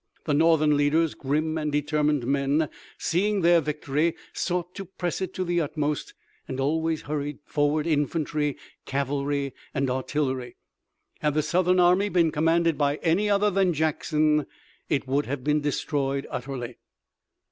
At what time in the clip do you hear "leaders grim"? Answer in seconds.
0.75-1.59